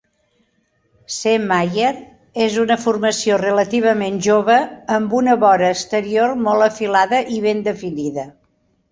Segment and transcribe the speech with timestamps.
[1.15, 1.31] C.
[1.49, 1.89] Mayer
[2.45, 4.55] és una formació relativament jove,
[4.95, 8.25] amb una vora exterior molt afilada i ben definida.